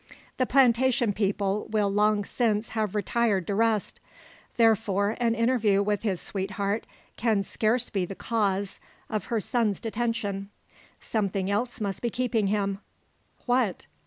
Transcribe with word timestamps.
The 0.37 0.47
plantation 0.47 1.13
people 1.13 1.67
will 1.69 1.87
long 1.87 2.25
since 2.25 2.69
have 2.69 2.95
retired 2.95 3.45
to 3.45 3.53
rest; 3.53 3.99
therefore 4.57 5.15
an 5.19 5.35
interview 5.35 5.83
with 5.83 6.01
his 6.01 6.19
sweetheart 6.19 6.87
can 7.17 7.43
scarce 7.43 7.91
be 7.91 8.03
the 8.05 8.15
cause 8.15 8.79
of 9.11 9.25
her 9.25 9.39
son's 9.39 9.79
detention. 9.79 10.49
Something 10.99 11.51
else 11.51 11.79
must 11.79 12.01
be 12.01 12.09
keeping 12.09 12.47
him. 12.47 12.79
What? 13.45 13.85